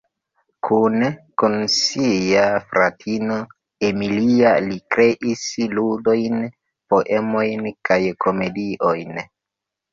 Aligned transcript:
Kune 0.67 1.09
kun 1.41 1.57
sia 1.73 2.45
fratino, 2.71 3.37
Emilia, 3.91 4.55
li 4.71 4.79
kreis 4.97 5.45
ludojn, 5.77 6.43
poemojn 6.95 7.71
kaj 7.91 8.03
komediojn. 8.27 9.25